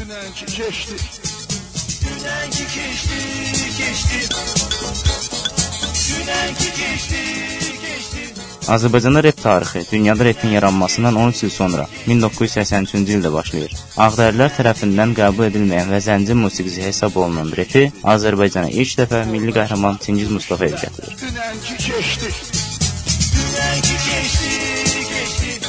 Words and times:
Dünənki 0.00 0.46
keçdi. 0.56 0.96
Dünənki 2.02 2.64
keçdi, 2.74 3.18
keçdi. 3.78 4.20
Dünənki 6.06 6.70
keçdi, 6.78 7.20
keçdi. 7.82 8.22
Azərbaycanda 8.76 9.22
rep 9.26 9.42
tarixi 9.42 9.84
dünyada 9.92 10.24
repin 10.24 10.56
yaranmasından 10.56 11.20
13 11.24 11.42
il 11.42 11.52
sonra 11.58 11.86
1983-cü 12.06 13.18
ildə 13.18 13.34
başlayır. 13.36 13.76
Ağdərilər 14.06 14.56
tərəfindən 14.56 15.12
qəbul 15.20 15.50
edilməyən 15.50 15.92
və 15.92 16.00
zəncir 16.08 16.40
musiqisi 16.46 16.88
hesab 16.88 17.20
olunan 17.20 17.52
repi 17.60 17.90
Azərbaycana 18.16 18.72
ilk 18.72 18.96
dəfə 19.02 19.26
milli 19.34 19.52
qəhrəman 19.60 20.00
Çingiz 20.06 20.32
Mustafayev 20.32 20.80
gətirir. 20.80 21.12
Dünənki 21.26 21.76
keçdi. 21.88 22.32
Dünənki 23.36 24.04
keçdi. 24.08 25.59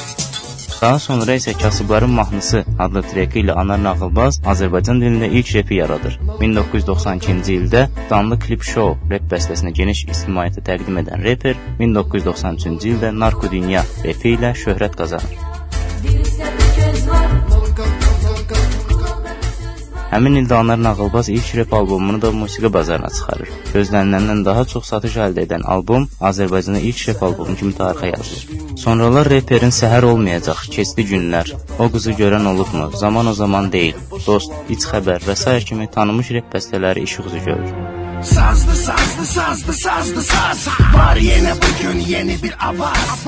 Daha 0.81 0.99
sonra 0.99 1.33
isə 1.37 1.53
Kasıbların 1.61 2.09
mahnısı 2.09 2.63
adlı 2.79 3.01
treki 3.01 3.43
ilə 3.43 3.53
Anar 3.63 3.83
Nağılbaz 3.83 4.39
Azərbaycan 4.53 5.01
dilində 5.03 5.29
ilk 5.29 5.51
repi 5.55 5.77
yaradır. 5.77 6.15
1992-ci 6.39 7.59
ildə 7.59 7.83
Danlı 8.09 8.39
Klip 8.41 8.65
Show 8.71 8.97
rep 9.13 9.29
bəstəsinə 9.35 9.75
geniş 9.81 10.03
ictimaiyyətə 10.07 10.65
təqdim 10.71 10.97
edən 11.03 11.29
reper 11.29 11.61
1993-cü 11.85 12.95
ildə 12.95 13.13
Narko 13.21 13.53
Dünya 13.53 13.85
repi 14.09 14.33
ilə 14.39 14.55
şöhrət 14.65 14.97
qazanır. 15.03 15.50
Həmin 20.11 20.41
ildə 20.41 20.57
Anar 20.59 20.79
Nağılbaz 20.83 21.29
ilk 21.31 21.53
rep 21.55 21.73
albomunu 21.73 22.21
da 22.21 22.31
musiqi 22.35 22.73
bazarına 22.73 23.09
çıxarır. 23.17 23.51
Gözləniləndən 23.73 24.41
daha 24.45 24.65
çox 24.73 24.89
satış 24.91 25.15
əldə 25.25 25.45
edən 25.47 25.63
albom 25.75 26.09
Azərbaycanda 26.29 26.81
ilk 26.89 27.05
rep 27.09 27.23
albomu 27.27 27.55
kimi 27.61 27.71
tarixə 27.77 28.09
yazılır. 28.11 28.75
Sonralar 28.83 29.29
reperin 29.31 29.71
səhər 29.77 30.09
olmayacaq, 30.09 30.65
keçdi 30.75 31.07
günlər, 31.13 31.53
o 31.79 31.87
qızı 31.93 32.17
görən 32.19 32.51
olubmu, 32.51 32.89
zaman 33.03 33.31
o 33.31 33.33
zaman 33.39 33.71
deyil, 33.71 34.03
dost, 34.27 34.51
iç 34.69 34.89
xəbər 34.91 35.23
və 35.29 35.37
s. 35.45 35.57
kimi 35.71 35.87
tanınmış 35.95 36.35
rep 36.37 36.53
bəstələri 36.55 37.07
işıq 37.07 37.31
üzü 37.31 37.43
görür. 37.47 37.73
Sazlı 38.35 38.75
sazlı 38.75 39.25
sazlı 39.25 39.73
sazlı 39.73 40.21
saz 40.23 40.67
Var 40.93 41.17
yenə 41.17 41.55
bugün 41.63 41.99
yeni 41.99 42.35
bir 42.43 42.53
avaz 42.67 43.25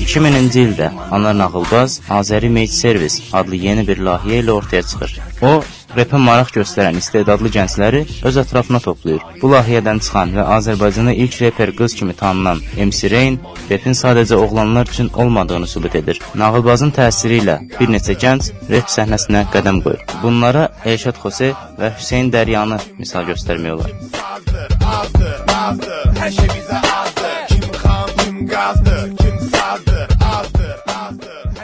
2000-ci 0.00 0.62
ildə 0.66 0.88
Anar 1.10 1.36
Nağılbaz 1.38 2.00
Azəri 2.10 2.48
Made 2.48 2.76
Service 2.82 3.22
adlı 3.32 3.56
yeni 3.68 3.86
bir 3.88 4.02
layihə 4.06 4.40
ilə 4.42 4.50
ortaya 4.50 4.82
çıxır. 4.82 5.20
O, 5.42 5.62
repə 5.96 6.18
maraq 6.20 6.52
göstərən 6.56 6.98
istedadlı 7.00 7.50
gəncləri 7.56 8.02
öz 8.28 8.38
ətrafına 8.42 8.80
toplayır. 8.84 9.22
Bu 9.40 9.50
layihədən 9.52 10.00
çıxan 10.04 10.34
və 10.36 10.44
Azərbaycanda 10.56 11.14
ilk 11.24 11.40
reper 11.42 11.72
qız 11.78 11.96
kimi 11.98 12.14
tanınan 12.20 12.62
MC 12.76 13.10
Rain 13.12 13.38
repin 13.70 13.96
sadəcə 14.02 14.38
oğlanlar 14.44 14.86
üçün 14.92 15.10
olmadığını 15.14 15.66
sübut 15.66 15.96
edir. 16.00 16.20
Nağılbazın 16.34 16.92
təsiri 16.98 17.40
ilə 17.42 17.58
bir 17.78 17.92
neçə 17.96 18.18
gənc 18.22 18.52
rep 18.70 18.92
səhnəsinə 18.96 19.46
qədəm 19.54 19.82
qoyur. 19.84 20.04
Bunlara 20.22 20.68
Elşad 20.84 21.20
Xose 21.22 21.52
və 21.80 21.92
Hüseyn 21.98 22.32
Dəryanı 22.34 22.80
misal 22.98 23.28
göstərmək 23.30 23.78
olar. 23.78 23.94
Azdır, 24.36 24.78
azdır, 25.00 25.38
azdır, 25.56 26.08
hər 26.20 26.34
şey 26.40 26.50
bizə 26.56 26.82
azdır. 27.00 27.38
Kim 27.48 27.70
xan, 27.82 28.16
kim 28.20 28.42
qazdır, 28.52 29.15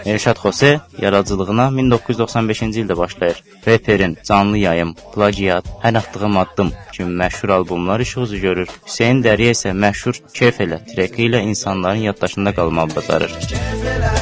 Elşad 0.04 0.36
Xose 0.36 0.80
yaradıcılığına 0.98 1.66
1995-ci 1.78 2.84
ildə 2.84 2.96
başlayır. 2.96 3.42
Reperin 3.66 4.18
Canlı 4.24 4.58
Yayım, 4.58 4.94
Plagiat, 5.14 5.66
Hər 5.82 5.98
atdığım 5.98 6.36
addım 6.36 6.72
kimi 6.92 7.16
məşhur 7.22 7.52
albomlar 7.52 8.00
işıq 8.00 8.22
üzü 8.22 8.40
görür. 8.46 8.68
Hüseyn 8.86 9.22
Dəriyə 9.24 9.56
isə 9.56 9.72
məşhur 9.84 10.20
Keyf 10.34 10.60
elə 10.60 10.82
treki 10.94 11.28
ilə 11.30 11.42
insanların 11.50 12.06
yaddaşında 12.10 12.54
qalmağı 12.54 12.96
bacarır. 12.96 13.34
Keyf 13.48 13.90
elə, 13.96 14.14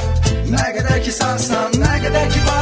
nə 0.55 0.73
qədər 0.78 1.05
ki 1.05 1.12
sağsan, 1.20 1.78
nə 1.84 1.95
qədər 2.06 2.33
ki 2.33 2.41
vardır, 2.47 2.59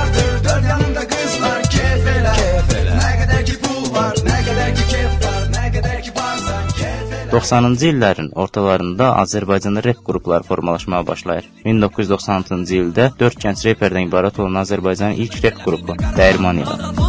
90-cı 7.29 7.91
illərin 7.93 8.29
ortalarında 8.41 9.07
Azərbaycanda 9.23 9.83
rep 9.85 9.99
qrupları 10.05 10.43
formalaşmağa 10.49 11.07
başlayır. 11.07 11.49
1996-cı 11.65 12.77
ildə 12.83 13.09
4 13.21 13.43
gənc 13.43 13.65
reperdən 13.67 14.07
ibarət 14.09 14.39
olan 14.41 14.57
Azərbaycanın 14.63 15.21
ilk 15.25 15.37
rep 15.45 15.59
qrupu 15.65 15.97
Dəyirman 16.17 16.63
yaranır. 16.63 17.03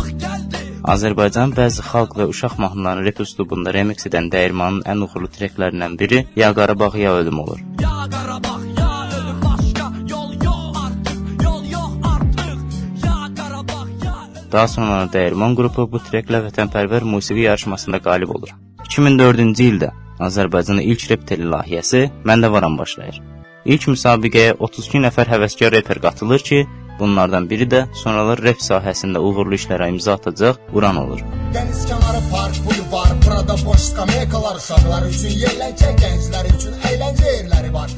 Azərbaycanın 0.94 1.54
bəzi 1.56 1.86
xalq 1.88 2.18
və 2.20 2.28
uşaq 2.34 2.58
mahnılarını 2.64 3.06
rep 3.08 3.22
üslubunda 3.24 3.72
remix 3.74 4.10
edən 4.10 4.28
Dəyirmanın 4.34 4.82
ən 4.92 5.06
uğurlu 5.06 5.32
treklərindən 5.38 5.96
biri 6.00 6.26
Ya 6.36 6.52
Qarabağ 6.54 6.92
ya 6.98 7.14
ölüm 7.22 7.40
olur. 7.40 7.64
Ya 7.82 7.96
Qarabağ 8.16 8.58
ya 8.80 8.92
ölüm 9.16 9.40
başqa 9.46 9.88
yol 10.10 10.34
yox 10.48 10.82
artıq, 10.84 11.44
yol 11.46 11.64
yox 11.76 11.94
artıq. 12.14 12.60
Ya 13.06 13.18
Qarabağ 13.40 13.88
ya 14.04 14.18
ölüm. 14.26 14.52
Daha 14.52 14.68
sonra 14.68 15.00
Dəyirman 15.16 15.56
qrupu 15.56 15.88
bu 15.92 16.04
treklə 16.12 16.44
vətənpərvər 16.50 17.08
musiqi 17.16 17.48
yarışmasında 17.48 18.04
qalib 18.10 18.36
olur. 18.36 18.52
2004-cü 18.90 19.72
ildə 19.72 19.92
Azərbaycanda 20.28 20.84
ilk 20.84 21.08
rep 21.12 21.26
teli 21.28 21.48
layihəsi 21.54 22.06
Məndə 22.28 22.52
varam 22.52 22.78
başlayır. 22.78 23.22
İlk 23.66 23.90
müsabiqəyə 23.94 24.58
32 24.60 25.04
nəfər 25.08 25.32
həvəskar 25.34 25.74
reper 25.76 26.00
qatılır 26.04 26.46
ki, 26.50 26.60
Bunlardan 27.00 27.46
biri 27.50 27.66
də 27.72 27.80
sonralar 27.96 28.42
rep 28.44 28.60
sahəsində 28.64 29.22
uğurlu 29.24 29.56
işlərə 29.60 29.88
imza 29.94 30.18
atacaq 30.20 30.60
Uran 30.76 31.00
olur. 31.04 31.24
Dəniz 31.56 31.86
kənarı 31.92 32.22
park, 32.34 32.60
bulvar, 32.68 33.16
burada 33.26 33.56
boş 33.66 33.86
skameykalar 33.94 34.60
uşaqlar 34.60 35.08
üçün 35.14 35.38
yerləncə, 35.46 35.96
gənclər 36.04 36.56
üçün 36.56 36.80
əyləncə 36.92 37.36
yerləri 37.38 37.76
var. 37.80 37.96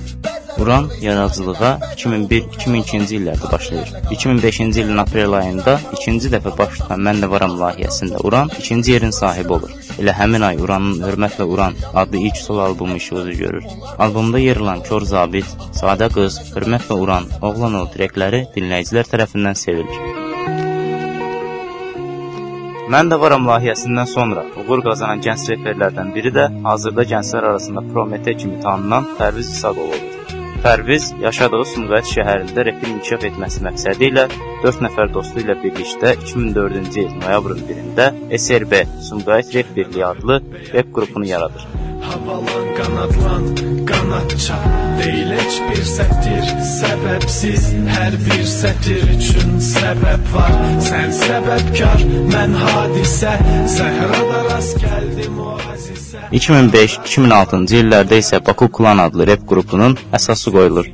Uran 0.61 0.87
yaradıcılığa 1.01 1.71
2001-2002-ci 1.95 3.15
illərdə 3.17 3.51
başlayır. 3.51 3.93
2005-ci 4.11 4.81
ilin 4.81 5.01
aprel 5.01 5.33
ayında 5.33 5.79
ikinci 5.97 6.29
dəfə 6.33 6.53
baş 6.57 6.77
tutan 6.79 7.01
Mən 7.07 7.23
də 7.23 7.29
varam 7.31 7.55
layihəsində 7.61 8.21
Uran 8.27 8.51
ikinci 8.59 8.93
yerin 8.93 9.15
sahibi 9.15 9.53
olur. 9.57 9.73
Elə 9.97 10.13
həmin 10.19 10.45
ay 10.45 10.61
Uranın 10.61 11.01
Hörmətlə 11.05 11.47
Uran 11.53 11.73
adlı 11.93 12.17
ilk 12.17 12.37
solo 12.37 12.61
albomu 12.67 12.95
işığı 12.95 13.31
görür. 13.43 13.65
Albomda 13.97 14.39
yer 14.39 14.57
alan 14.57 14.83
Kor 14.89 15.01
Zabit, 15.01 15.49
Sadə 15.81 16.09
qız, 16.13 16.39
Hörmətlə 16.55 16.99
Uran, 17.03 17.29
Oğlan 17.41 17.81
ol 17.81 17.89
trekləri 17.95 18.45
dinləyicilər 18.55 19.09
tərəfindən 19.15 19.57
sevilir. 19.65 20.21
Mən 22.91 23.09
də 23.11 23.17
varam 23.19 23.45
layihəsindən 23.47 24.09
sonra 24.13 24.41
uğur 24.61 24.81
qazanan 24.87 25.21
gənc 25.25 25.49
reperlərdən 25.55 26.15
biri 26.15 26.33
də 26.37 26.49
hazırda 26.69 27.09
gənclər 27.13 27.51
arasında 27.51 27.87
Promete 27.93 28.37
kimi 28.37 28.59
tanınan 28.65 29.13
Pərviz 29.19 29.53
İsaqov 29.57 29.93
olur. 29.93 30.10
Pərviz 30.61 31.07
yaşadığı 31.17 31.63
Sumqayıt 31.71 32.09
şəhərində 32.11 32.65
repin 32.67 32.91
inkişaf 32.99 33.23
etməsi 33.31 33.63
məqsədi 33.65 34.11
ilə 34.11 34.27
4 34.61 34.83
nəfər 34.85 35.09
dostu 35.15 35.41
ilə 35.41 35.55
birlikdə 35.63 36.13
2004-cü 36.21 37.07
il 37.07 37.15
noyabrın 37.23 37.63
1-də 37.71 38.09
SRB 38.37 38.83
Sumqayıt 39.09 39.55
Rep 39.57 39.75
Birliyi 39.75 40.05
adlı 40.05 40.43
rep 40.75 40.93
qrupunu 40.93 41.33
yaradır. 41.33 41.80
Havalan, 42.07 42.67
qanadlan, 42.77 43.43
qanadça 43.89 44.57
Deyil 44.99 45.31
heç 45.37 45.55
bir 45.67 45.83
sətir 45.95 46.49
Səbəbsiz 46.71 47.67
hər 47.95 48.17
bir 48.25 48.43
sətir 48.53 49.05
üçün 49.15 49.57
səbəb 49.71 50.31
var 50.35 50.57
Sən 50.89 51.13
səbəbkar, 51.21 52.05
mən 52.33 52.57
hadisə 52.63 53.35
Səhrada 53.77 54.43
rast 54.49 54.81
gəldim 54.83 55.39
o 55.45 55.55
əzizə 55.73 56.27
2005-2006-cı 56.31 57.81
illərdə 57.83 58.21
isə 58.23 58.39
Baku 58.47 58.69
Klan 58.77 59.01
adlı 59.03 59.27
rep 59.27 59.41
qrupunun 59.49 59.97
əsası 60.15 60.53
qoyulur. 60.55 60.87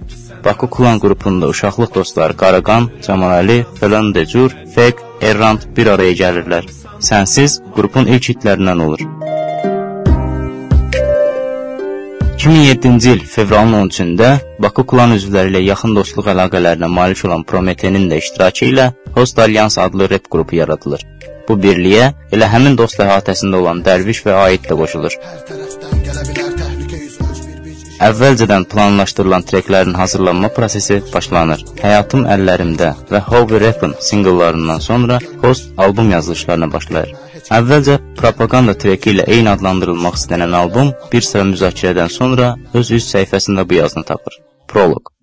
Baku 0.46 0.70
Klan 0.74 1.02
qrupunda 1.04 1.50
uşaqlıq 1.54 1.94
dostları 1.96 2.38
Qaraqan, 2.42 2.90
Camaləli, 3.06 3.60
Falan 3.80 4.14
Decur, 4.16 4.56
Fek, 4.76 5.04
Errant 5.22 5.70
bir 5.78 5.94
araya 5.94 6.18
gəlirlər. 6.24 6.70
Sənsiz 7.10 7.60
qrupun 7.76 8.10
ilk 8.10 8.32
hitlərindən 8.32 8.86
olur. 8.88 9.06
2007-ci 12.48 13.10
il 13.12 13.20
fevralın 13.28 13.74
13-də 13.90 14.28
Bakı 14.64 14.86
klan 14.88 15.12
üzvləri 15.12 15.50
ilə 15.52 15.62
yaxın 15.66 15.98
dostluq 15.98 16.30
əlaqələrinə 16.32 16.88
malik 16.88 17.26
olan 17.28 17.44
Prometenin 17.50 18.06
də 18.08 18.22
iştirakı 18.22 18.70
ilə 18.70 18.86
Host 19.18 19.40
Alliance 19.44 19.82
adlı 19.82 20.08
rep 20.10 20.30
qrupu 20.32 20.56
yaradılır. 20.56 21.04
Bu 21.50 21.58
birliyə 21.66 22.06
elə 22.32 22.48
həmin 22.54 22.80
dost 22.80 23.04
əhatəsində 23.04 23.60
olan 23.60 23.84
Dərviş 23.84 24.24
və 24.30 24.38
Aid 24.46 24.64
də 24.70 24.80
qoşulur. 24.80 25.20
Əvvəlcədən 28.08 28.70
planlaşdırılan 28.72 29.48
treklərin 29.52 30.00
hazırlanma 30.00 30.54
prosesi 30.56 31.02
başlanır. 31.14 31.68
Həyatım 31.84 32.30
əllərimdə 32.32 32.94
və 33.12 33.26
Hobby 33.28 33.60
Rappin 33.68 34.00
singllarından 34.00 34.80
sonra 34.90 35.20
Host 35.44 35.74
albom 35.78 36.16
yazılışlarına 36.16 36.74
başlayır. 36.74 37.27
Əvvəlcə 37.48 37.94
propaganda 38.20 38.74
treki 38.76 39.14
ilə 39.14 39.24
eyni 39.32 39.48
adlandırılmaq 39.54 40.18
istənilən 40.20 40.56
albom 40.62 40.90
bir 41.14 41.24
sıra 41.24 41.46
müzakirədən 41.48 42.10
sonra 42.12 42.50
öz 42.76 42.90
üst 42.98 43.14
səhifəsində 43.14 43.64
bu 43.70 43.78
yazını 43.78 44.04
tapır. 44.10 44.36
Proloq. 44.68 45.14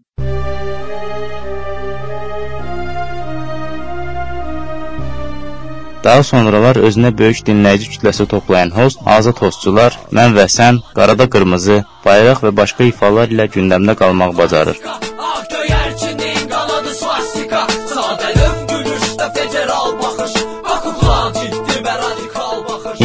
Daha 6.05 6.23
sonralar 6.25 6.81
özünə 6.89 7.13
böyük 7.19 7.45
dinləyici 7.45 7.93
kütləsi 7.93 8.27
toplayan 8.33 8.73
host, 8.73 9.05
azad 9.05 9.41
hostçular, 9.45 9.97
mən 10.17 10.33
və 10.37 10.49
sən, 10.57 10.81
qarada 10.97 11.29
qırmızı, 11.29 11.83
bayraq 12.05 12.41
və 12.45 12.57
başqa 12.57 12.89
ifalar 12.89 13.33
ilə 13.37 13.51
gündəmdə 13.53 13.97
qalmaq 14.01 14.37
bacarır. 14.41 14.81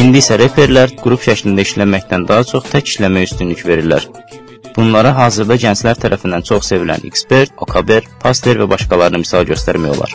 İndi 0.00 0.22
isə 0.22 0.38
reperlər 0.40 0.94
qrup 0.96 1.20
şəklində 1.20 1.60
işləməkdən 1.66 2.22
daha 2.28 2.44
çox 2.48 2.70
tək 2.72 2.86
işləməyə 2.88 3.26
üstünlük 3.28 3.60
verirlər. 3.68 4.06
Bunlara 4.72 5.10
hazırda 5.18 5.58
gənclər 5.60 6.00
tərəfindən 6.00 6.46
çox 6.48 6.70
sevilən 6.70 7.04
Expert, 7.04 7.52
Okaber, 7.60 8.06
Paster 8.22 8.56
və 8.62 8.68
başqalarını 8.70 9.20
misal 9.20 9.44
göstərmək 9.50 9.92
olar. 9.98 10.14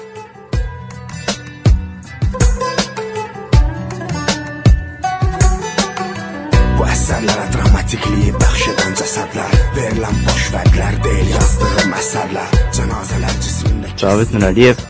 Bu 6.79 6.89
əsərlərə 6.95 7.45
dramatikliyi 7.53 8.33
bəxş 8.41 8.67
edən 8.73 8.97
cəsədlər 9.03 9.53
Verilən 9.77 10.21
boş 10.25 10.47
vədlər 10.55 10.97
deyil 11.05 11.29
yazdığım 11.35 11.93
əsərlər 12.01 12.57
Cənazələr 12.79 13.37
cismindəki 13.45 14.01
Cavid 14.01 14.33
Nurəliyev 14.33 14.81